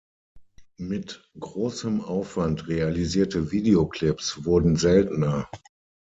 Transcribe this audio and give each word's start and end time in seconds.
Mit 0.79 1.29
großem 1.39 2.01
Aufwand 2.03 2.67
realisierte 2.67 3.51
Videoclips 3.51 4.45
wurden 4.45 4.75
seltener. 4.75 5.47